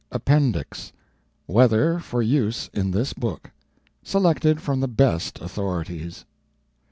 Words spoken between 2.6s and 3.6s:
IN THIS BOOK.